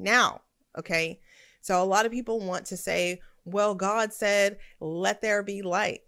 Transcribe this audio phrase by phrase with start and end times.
[0.00, 0.40] now.
[0.78, 1.20] Okay.
[1.60, 6.00] So a lot of people want to say, well, God said, let there be light.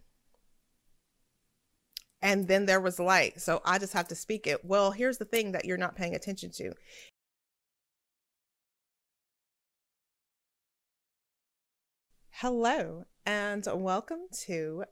[2.20, 3.40] And then there was light.
[3.40, 4.64] So I just have to speak it.
[4.64, 6.72] Well, here's the thing that you're not paying attention to.
[12.30, 14.84] Hello, and welcome to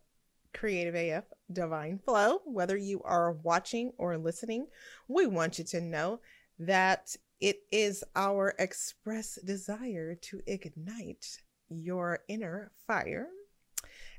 [0.55, 2.43] Creative AF Divine Flow.
[2.45, 4.69] Whether you are watching or listening,
[5.09, 6.21] we want you to know
[6.61, 13.29] that it is our express desire to ignite your inner fire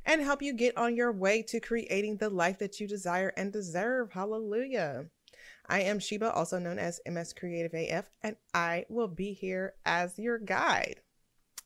[0.05, 3.53] and help you get on your way to creating the life that you desire and
[3.53, 4.11] deserve.
[4.11, 5.05] Hallelujah.
[5.67, 10.17] I am Sheba, also known as MS Creative AF, and I will be here as
[10.17, 11.01] your guide.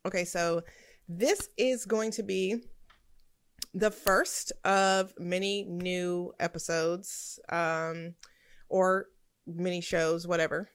[0.06, 0.62] Okay, so
[1.08, 2.58] this is going to be
[3.74, 8.14] the first of many new episodes um,
[8.70, 9.08] or
[9.48, 10.70] mini shows, whatever.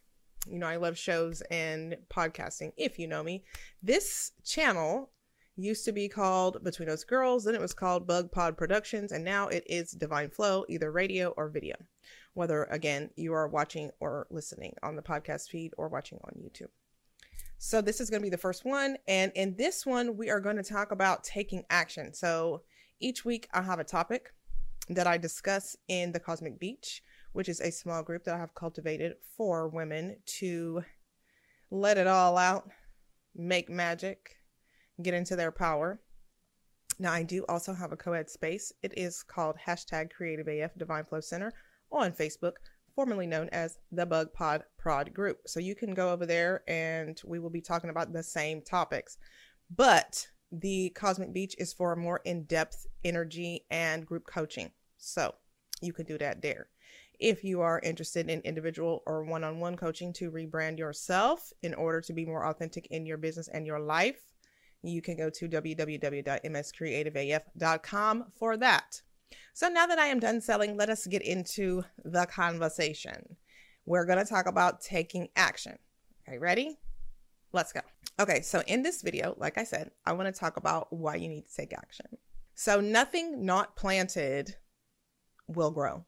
[0.46, 3.44] You know, I love shows and podcasting, if you know me.
[3.82, 5.10] This channel
[5.56, 9.24] used to be called Between Us Girls, then it was called Bug Pod Productions, and
[9.24, 11.76] now it is Divine Flow, either radio or video.
[12.34, 16.70] Whether, again, you are watching or listening on the podcast feed or watching on YouTube.
[17.58, 18.96] So, this is going to be the first one.
[19.06, 22.14] And in this one, we are going to talk about taking action.
[22.14, 22.62] So,
[23.00, 24.32] each week I have a topic
[24.88, 28.54] that I discuss in the Cosmic Beach which is a small group that I have
[28.54, 30.82] cultivated for women to
[31.70, 32.68] let it all out,
[33.34, 34.36] make magic,
[35.02, 36.00] get into their power.
[36.98, 38.72] Now, I do also have a co ed space.
[38.82, 41.52] It is called hashtag Creative AF Divine Flow Center
[41.90, 42.54] on Facebook,
[42.94, 45.38] formerly known as the Bug Pod Prod Group.
[45.46, 49.16] So you can go over there and we will be talking about the same topics.
[49.74, 54.70] But the Cosmic Beach is for more in depth energy and group coaching.
[54.98, 55.34] So
[55.80, 56.68] you can do that there.
[57.20, 61.74] If you are interested in individual or one on one coaching to rebrand yourself in
[61.74, 64.22] order to be more authentic in your business and your life,
[64.82, 69.02] you can go to www.mscreativeaf.com for that.
[69.52, 73.36] So now that I am done selling, let us get into the conversation.
[73.84, 75.76] We're going to talk about taking action.
[76.26, 76.78] Okay, ready?
[77.52, 77.80] Let's go.
[78.18, 81.28] Okay, so in this video, like I said, I want to talk about why you
[81.28, 82.06] need to take action.
[82.54, 84.56] So, nothing not planted
[85.48, 86.06] will grow.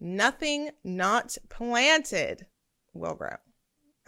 [0.00, 2.46] Nothing not planted
[2.92, 3.36] will grow.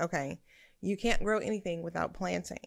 [0.01, 0.41] Okay.
[0.81, 2.61] You can't grow anything without planting.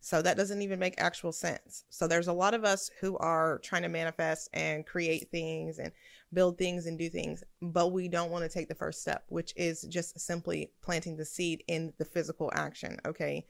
[0.00, 1.84] So that doesn't even make actual sense.
[1.88, 5.92] So there's a lot of us who are trying to manifest and create things and
[6.34, 9.54] build things and do things, but we don't want to take the first step, which
[9.56, 12.98] is just simply planting the seed in the physical action.
[13.06, 13.46] Okay.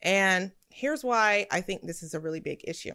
[0.00, 2.94] And here's why I think this is a really big issue.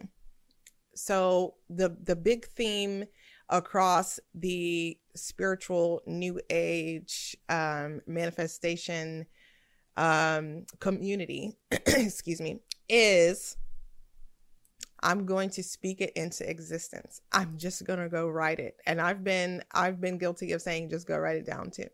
[0.96, 3.04] So the the big theme
[3.48, 9.26] across the spiritual new age um, manifestation
[9.96, 13.56] um, community, excuse me, is
[15.00, 17.20] I'm going to speak it into existence.
[17.32, 18.76] I'm just going to go write it.
[18.86, 21.88] And I've been I've been guilty of saying just go write it down too.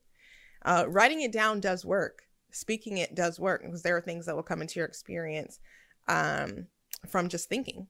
[0.65, 2.23] Uh, writing it down does work.
[2.51, 5.59] Speaking it does work because there are things that will come into your experience
[6.09, 6.67] um,
[7.09, 7.87] from just thinking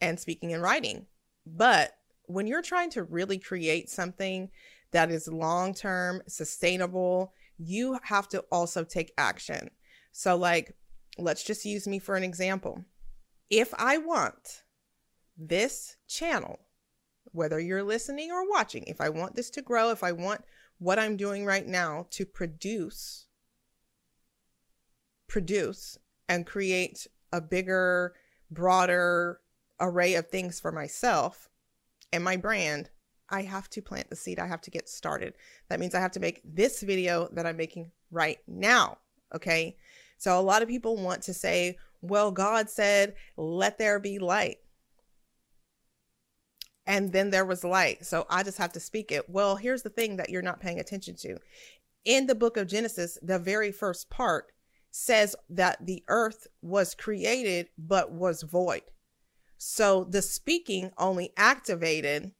[0.00, 1.06] and speaking and writing.
[1.46, 1.92] But
[2.30, 4.50] when you're trying to really create something
[4.92, 9.70] that is long term, sustainable, you have to also take action.
[10.12, 10.74] So, like,
[11.18, 12.84] let's just use me for an example.
[13.50, 14.62] If I want
[15.36, 16.60] this channel,
[17.32, 20.42] whether you're listening or watching, if I want this to grow, if I want
[20.78, 23.26] what I'm doing right now to produce,
[25.28, 25.98] produce
[26.28, 28.14] and create a bigger,
[28.50, 29.40] broader
[29.78, 31.49] array of things for myself,
[32.12, 32.90] and my brand,
[33.28, 34.38] I have to plant the seed.
[34.38, 35.34] I have to get started.
[35.68, 38.98] That means I have to make this video that I'm making right now.
[39.34, 39.76] Okay.
[40.18, 44.58] So a lot of people want to say, well, God said, let there be light.
[46.86, 48.04] And then there was light.
[48.04, 49.30] So I just have to speak it.
[49.30, 51.38] Well, here's the thing that you're not paying attention to.
[52.04, 54.46] In the book of Genesis, the very first part
[54.90, 58.82] says that the earth was created but was void.
[59.62, 62.32] So the speaking only activated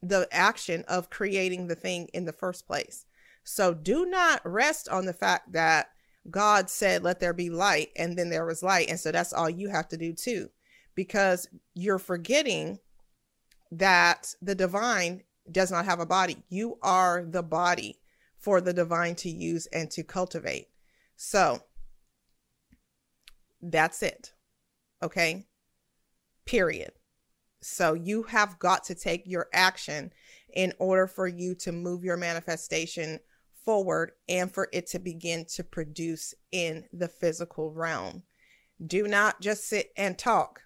[0.00, 3.06] the action of creating the thing in the first place.
[3.42, 5.88] So do not rest on the fact that
[6.30, 8.88] God said, let there be light, and then there was light.
[8.88, 10.48] And so that's all you have to do too,
[10.94, 12.78] because you're forgetting
[13.72, 16.44] that the divine does not have a body.
[16.50, 17.98] You are the body
[18.38, 20.68] for the divine to use and to cultivate.
[21.16, 21.64] So
[23.60, 24.34] that's it.
[25.02, 25.46] Okay
[26.50, 26.90] period.
[27.62, 30.12] So you have got to take your action
[30.52, 33.20] in order for you to move your manifestation
[33.64, 38.24] forward and for it to begin to produce in the physical realm.
[38.84, 40.62] Do not just sit and talk.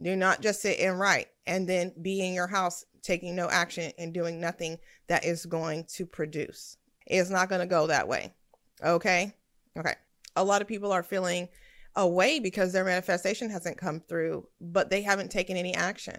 [0.00, 3.90] Do not just sit and write and then be in your house taking no action
[3.98, 4.78] and doing nothing
[5.08, 6.76] that is going to produce.
[7.04, 8.32] It's not going to go that way.
[8.80, 9.34] Okay?
[9.76, 9.94] Okay.
[10.36, 11.48] A lot of people are feeling
[11.96, 16.16] away because their manifestation hasn't come through, but they haven't taken any action.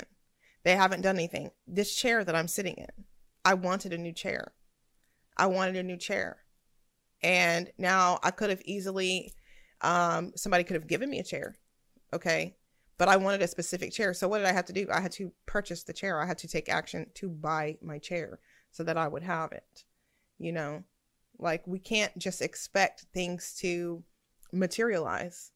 [0.63, 1.51] They haven't done anything.
[1.67, 3.05] This chair that I'm sitting in,
[3.43, 4.53] I wanted a new chair.
[5.37, 6.37] I wanted a new chair.
[7.23, 9.33] And now I could have easily,
[9.81, 11.55] um, somebody could have given me a chair.
[12.13, 12.55] Okay.
[12.97, 14.13] But I wanted a specific chair.
[14.13, 14.87] So what did I have to do?
[14.91, 16.21] I had to purchase the chair.
[16.21, 18.39] I had to take action to buy my chair
[18.71, 19.85] so that I would have it.
[20.37, 20.83] You know,
[21.39, 24.03] like we can't just expect things to
[24.53, 25.51] materialize.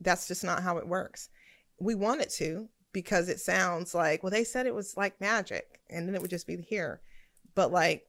[0.00, 1.28] That's just not how it works.
[1.78, 5.80] We want it to because it sounds like, well, they said it was like magic
[5.88, 7.00] and then it would just be here.
[7.54, 8.06] But like,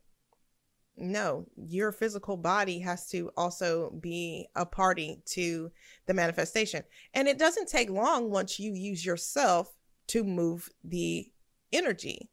[0.97, 5.71] no, your physical body has to also be a party to
[6.05, 6.83] the manifestation.
[7.13, 9.73] And it doesn't take long once you use yourself
[10.07, 11.31] to move the
[11.71, 12.29] energy.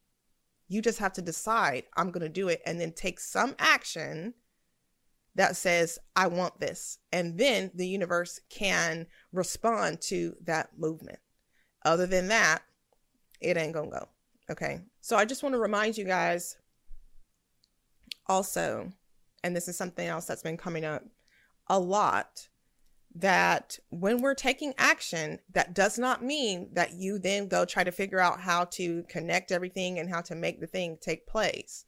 [0.67, 4.35] You just have to decide, I'm going to do it, and then take some action
[5.35, 6.99] that says, I want this.
[7.13, 11.21] And then the universe can respond to that movement.
[11.85, 12.63] Other than that,
[13.41, 14.09] it ain't to go.
[14.51, 14.81] Okay.
[15.01, 16.57] So I just want to remind you guys
[18.27, 18.93] also,
[19.45, 21.05] and this is something else that's been coming up
[21.69, 22.49] a lot,
[23.15, 27.93] that when we're taking action, that does not mean that you then go try to
[27.93, 31.85] figure out how to connect everything and how to make the thing take place.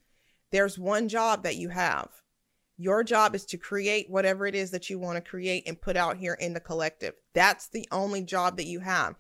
[0.51, 2.09] There's one job that you have.
[2.81, 5.99] Your job is to create whatever it is that you want to create and put
[5.99, 7.13] out here in the collective.
[7.35, 9.17] That's the only job that you have.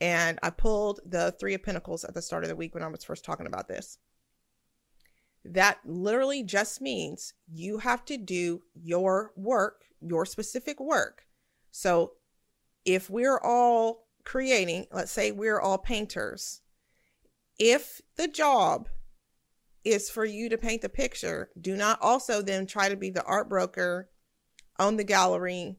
[0.00, 2.86] And I pulled the Three of Pentacles at the start of the week when I
[2.86, 3.98] was first talking about this.
[5.44, 11.24] That literally just means you have to do your work, your specific work.
[11.72, 12.12] So
[12.84, 16.60] if we're all creating, let's say we're all painters,
[17.58, 18.88] if the job
[19.84, 23.24] is for you to paint the picture, do not also then try to be the
[23.24, 24.10] art broker,
[24.78, 25.76] own the gallery,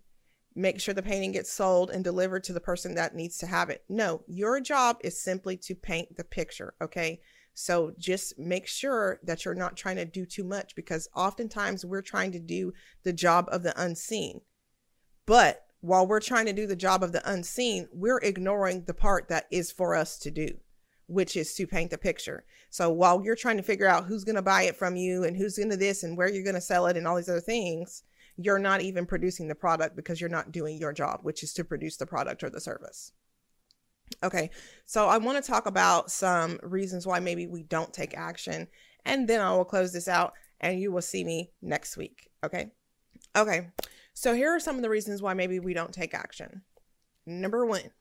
[0.56, 3.69] make sure the painting gets sold and delivered to the person that needs to have
[3.69, 3.83] it.
[3.88, 7.21] No, your job is simply to paint the picture, okay?
[7.53, 12.01] So just make sure that you're not trying to do too much because oftentimes we're
[12.01, 12.74] trying to do
[13.04, 14.42] the job of the unseen.
[15.25, 19.27] But while we're trying to do the job of the unseen, we're ignoring the part
[19.30, 20.57] that is for us to do,
[21.11, 22.45] which is to paint the picture.
[22.69, 25.35] So while you're trying to figure out who's going to buy it from you and
[25.35, 27.41] who's going to this and where you're going to sell it and all these other
[27.41, 28.03] things,
[28.37, 31.65] you're not even producing the product because you're not doing your job, which is to
[31.65, 33.11] produce the product or the service.
[34.23, 34.49] Okay,
[34.85, 38.67] so I want to talk about some reasons why maybe we don't take action,
[39.05, 42.29] and then I will close this out and you will see me next week.
[42.43, 42.71] Okay,
[43.35, 43.69] okay,
[44.13, 46.61] so here are some of the reasons why maybe we don't take action.
[47.25, 47.91] Number one,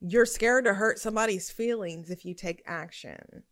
[0.00, 3.42] you're scared to hurt somebody's feelings if you take action.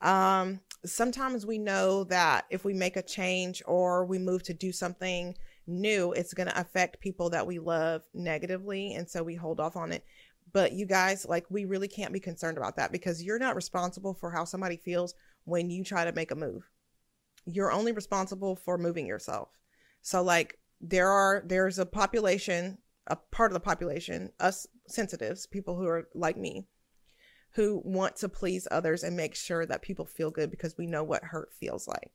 [0.00, 4.72] Um, sometimes we know that if we make a change or we move to do
[4.72, 5.34] something
[5.66, 8.94] new, it's going to affect people that we love negatively.
[8.94, 10.04] And so we hold off on it.
[10.52, 14.14] But you guys, like, we really can't be concerned about that because you're not responsible
[14.14, 16.70] for how somebody feels when you try to make a move.
[17.44, 19.48] You're only responsible for moving yourself.
[20.00, 22.78] So, like, there are, there's a population,
[23.08, 26.66] a part of the population, us sensitives, people who are like me,
[27.52, 31.02] who want to please others and make sure that people feel good because we know
[31.02, 32.10] what hurt feels like.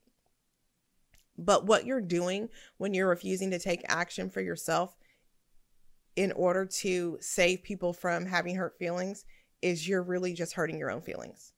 [1.38, 4.96] But what you're doing when you're refusing to take action for yourself
[6.15, 9.25] in order to save people from having hurt feelings
[9.62, 11.53] is you're really just hurting your own feelings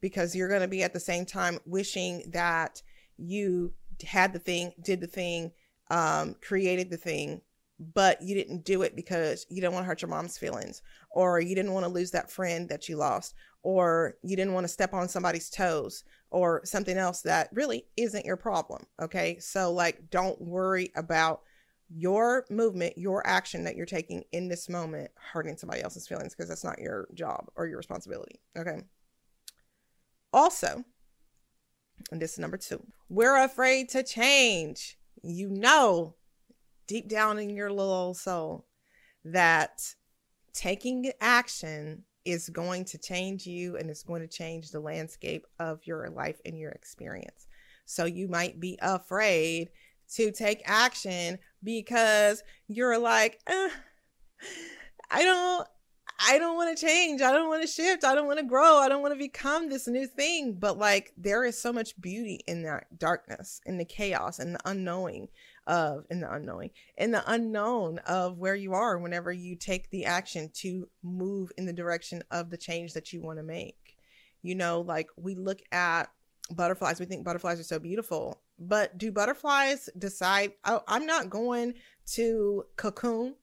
[0.00, 2.82] because you're going to be at the same time wishing that
[3.16, 3.72] you
[4.06, 5.50] had the thing, did the thing,
[5.90, 7.40] um, created the thing,
[7.78, 11.40] but you didn't do it because you didn't want to hurt your mom's feelings, or
[11.40, 14.72] you didn't want to lose that friend that you lost, or you didn't want to
[14.72, 18.84] step on somebody's toes, or something else that really isn't your problem.
[19.00, 19.38] Okay.
[19.38, 21.42] So, like, don't worry about
[21.88, 26.48] your movement, your action that you're taking in this moment hurting somebody else's feelings because
[26.48, 28.40] that's not your job or your responsibility.
[28.58, 28.82] Okay.
[30.32, 30.82] Also,
[32.10, 34.98] and this is number two, we're afraid to change.
[35.22, 36.15] You know,
[36.86, 38.66] deep down in your little soul,
[39.24, 39.82] that
[40.52, 45.86] taking action is going to change you and it's going to change the landscape of
[45.86, 47.46] your life and your experience.
[47.84, 49.70] So you might be afraid
[50.14, 53.68] to take action because you're like, eh,
[55.10, 55.68] I don't,
[56.28, 57.20] I don't want to change.
[57.20, 58.04] I don't want to shift.
[58.04, 58.78] I don't want to grow.
[58.78, 60.54] I don't want to become this new thing.
[60.58, 64.60] But like, there is so much beauty in that darkness, in the chaos, and the
[64.68, 65.28] unknowing
[65.66, 70.04] of, in the unknowing, in the unknown of where you are whenever you take the
[70.04, 73.96] action to move in the direction of the change that you want to make.
[74.42, 76.10] You know, like we look at
[76.50, 81.74] butterflies, we think butterflies are so beautiful, but do butterflies decide, oh, I'm not going
[82.12, 83.34] to cocoon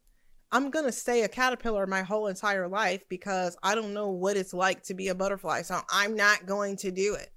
[0.53, 4.37] I'm going to stay a caterpillar my whole entire life because I don't know what
[4.37, 5.63] it's like to be a butterfly.
[5.63, 7.31] So I'm not going to do it.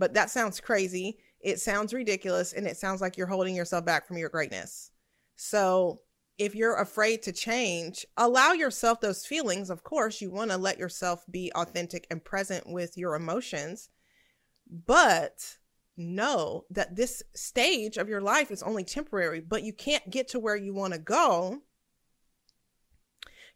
[0.00, 1.18] But that sounds crazy.
[1.40, 4.90] It sounds ridiculous and it sounds like you're holding yourself back from your greatness.
[5.36, 6.00] So
[6.38, 9.70] if you're afraid to change, allow yourself those feelings.
[9.70, 13.88] Of course, you want to let yourself be authentic and present with your emotions.
[14.86, 15.58] But
[15.96, 20.38] know that this stage of your life is only temporary, but you can't get to
[20.38, 21.62] where you want to go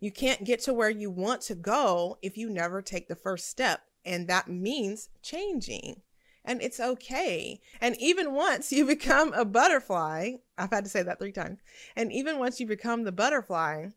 [0.04, 3.48] you can't get to where you want to go if you never take the first
[3.48, 3.80] step.
[4.04, 6.02] And that means changing.
[6.44, 7.60] And it's okay.
[7.80, 11.60] And even once you become a butterfly, I've had to say that three times.
[11.96, 13.88] And even once you become the butterfly,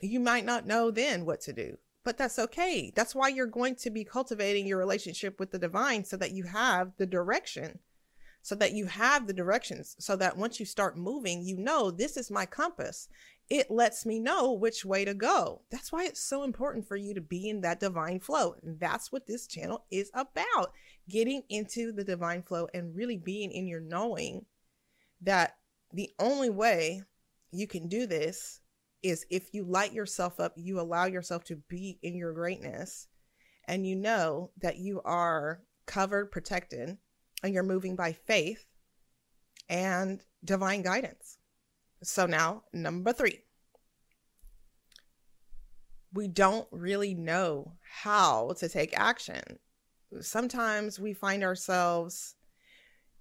[0.00, 1.78] you might not know then what to do.
[2.04, 2.92] But that's okay.
[2.94, 6.44] That's why you're going to be cultivating your relationship with the divine so that you
[6.44, 7.80] have the direction
[8.40, 12.16] so that you have the directions so that once you start moving you know this
[12.16, 13.08] is my compass
[13.50, 15.62] it lets me know which way to go.
[15.70, 18.56] That's why it's so important for you to be in that divine flow.
[18.62, 20.72] And that's what this channel is about
[21.08, 24.44] getting into the divine flow and really being in your knowing
[25.20, 25.56] that
[25.92, 27.02] the only way
[27.50, 28.60] you can do this
[29.02, 33.06] is if you light yourself up, you allow yourself to be in your greatness,
[33.66, 36.98] and you know that you are covered, protected,
[37.42, 38.66] and you're moving by faith
[39.68, 41.38] and divine guidance.
[42.02, 43.40] So now, number three,
[46.12, 47.72] we don't really know
[48.02, 49.58] how to take action.
[50.20, 52.34] Sometimes we find ourselves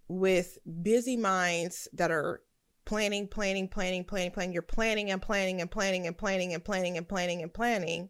[0.08, 2.42] with busy minds that are
[2.86, 4.54] planning, planning, planning, planning, planning.
[4.54, 8.10] You're planning and planning and planning and planning and planning and planning and planning,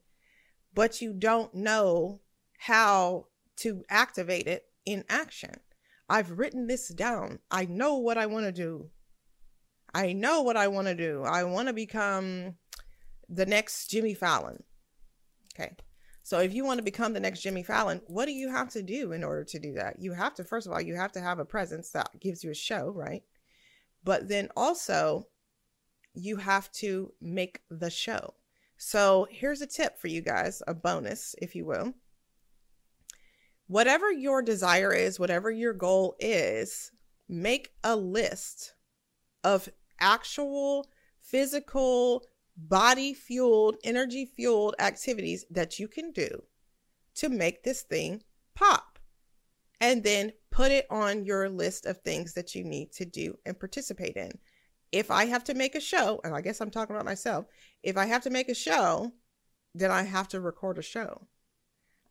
[0.74, 2.22] but you don't know
[2.60, 5.56] how to activate it in action.
[6.08, 7.40] I've written this down.
[7.50, 8.90] I know what I want to do.
[9.94, 11.24] I know what I want to do.
[11.24, 12.56] I want to become
[13.28, 14.64] the next Jimmy Fallon.
[15.56, 15.76] Okay.
[16.28, 18.84] So if you want to become the next Jimmy Fallon, what do you have to
[18.84, 19.96] do in order to do that?
[19.98, 22.52] You have to, first of all, you have to have a presence that gives you
[22.52, 23.24] a show, right?
[24.04, 25.30] But then also,
[26.14, 28.34] you have to make the show.
[28.76, 31.94] So here's a tip for you guys, a bonus, if you will.
[33.68, 36.92] Whatever your desire is, whatever your goal is,
[37.30, 38.74] make a list
[39.46, 39.70] of
[40.02, 40.88] actual
[41.22, 42.26] physical
[42.58, 46.44] body fueled, energy fueled activities that you can do
[47.16, 48.24] to make this thing
[48.56, 49.00] pop.
[49.80, 53.60] And then put it on your list of things that you need to do and
[53.60, 54.32] participate in.
[54.92, 57.46] If I have to make a show, and I guess I'm talking about myself,
[57.84, 59.12] if I have to make a show,
[59.76, 61.28] then I have to record a show.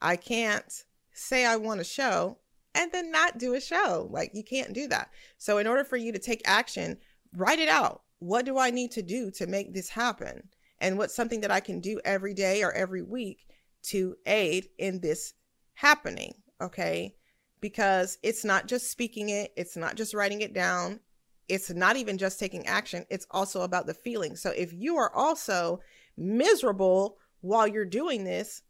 [0.00, 2.38] I can't say I want a show
[2.74, 4.08] and then not do a show.
[4.10, 5.10] Like you can't do that.
[5.38, 6.98] So in order for you to take action,
[7.34, 8.02] write it out.
[8.18, 10.49] What do I need to do to make this happen?
[10.80, 13.46] And what's something that I can do every day or every week
[13.85, 15.35] to aid in this
[15.75, 16.35] happening?
[16.61, 17.14] Okay.
[17.61, 21.00] Because it's not just speaking it, it's not just writing it down,
[21.49, 24.37] it's not even just taking action, it's also about the feeling.
[24.37, 25.80] So if you are also
[26.16, 28.62] miserable while you're doing this,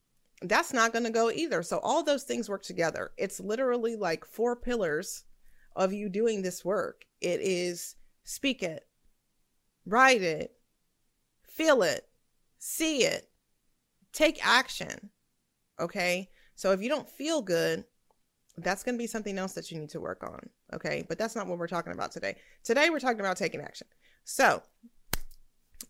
[0.42, 1.62] that's not going to go either.
[1.62, 3.12] So all those things work together.
[3.16, 5.24] It's literally like four pillars
[5.74, 7.04] of you doing this work.
[7.20, 8.85] It is speak it,
[9.86, 10.52] write it,
[11.42, 12.06] feel it,
[12.58, 13.28] see it,
[14.12, 15.10] take action.
[15.80, 16.30] Okay.
[16.54, 17.84] So if you don't feel good,
[18.58, 20.48] that's going to be something else that you need to work on.
[20.74, 21.04] Okay.
[21.08, 22.36] But that's not what we're talking about today.
[22.64, 23.86] Today, we're talking about taking action.
[24.24, 24.62] So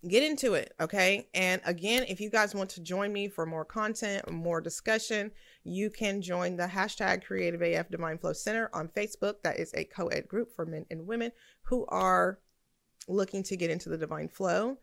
[0.09, 0.75] get into it.
[0.81, 1.29] Okay.
[1.35, 5.31] And again, if you guys want to join me for more content, more discussion,
[5.65, 9.43] you can join the hashtag Creative AF Divine Flow Center on Facebook.
[9.43, 12.41] That is a co ed group for men and women who are
[13.09, 14.77] looking to get into the divine flow.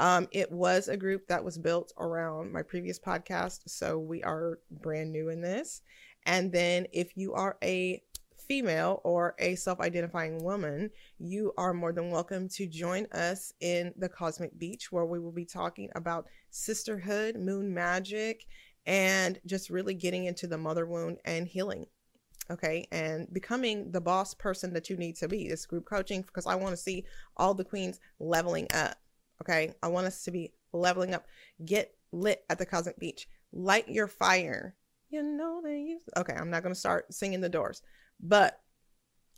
[0.00, 4.60] Um, it was a group that was built around my previous podcast, so we are
[4.70, 5.82] brand new in this.
[6.24, 8.02] And then if you are a
[8.48, 13.92] female or a self identifying woman, you are more than welcome to join us in
[13.96, 18.46] the Cosmic Beach, where we will be talking about sisterhood, moon magic,
[18.86, 21.86] and just really getting into the mother wound and healing
[22.50, 26.46] okay and becoming the boss person that you need to be this group coaching because
[26.46, 27.04] i want to see
[27.36, 28.96] all the queens leveling up
[29.42, 31.26] okay i want us to be leveling up
[31.64, 33.28] get lit at the Cosmic Beach.
[33.52, 34.74] Light your fire.
[35.10, 36.02] You know they use.
[36.16, 37.82] Okay, I'm not going to start singing the doors,
[38.20, 38.60] but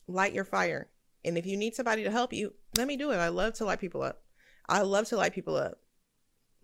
[0.08, 0.90] light your fire.
[1.24, 3.16] And if you need somebody to help you, let me do it.
[3.16, 4.22] I love to light people up.
[4.68, 5.78] I love to light people up.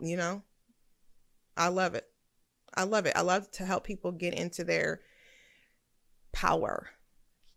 [0.01, 0.43] You know,
[1.57, 2.07] I love it.
[2.75, 3.15] I love it.
[3.17, 5.01] I love to help people get into their
[6.37, 6.91] power.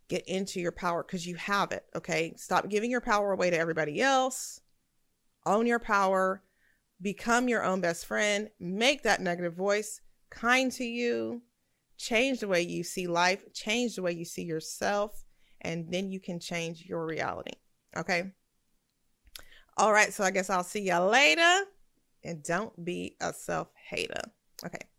[0.08, 1.84] Get into your power because you have it.
[1.94, 2.32] Okay.
[2.36, 4.60] Stop giving your power away to everybody else.
[5.44, 6.42] Own your power.
[7.02, 8.48] Become your own best friend.
[8.58, 11.42] Make that negative voice kind to you.
[11.98, 13.52] Change the way you see life.
[13.52, 15.26] Change the way you see yourself.
[15.60, 17.52] And then you can change your reality.
[17.94, 18.32] Okay.
[19.76, 20.12] All right.
[20.12, 21.66] So I guess I'll see you later.
[22.24, 24.22] And don't be a self hater.
[24.64, 24.89] Okay.